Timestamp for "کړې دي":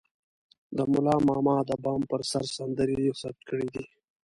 3.49-3.85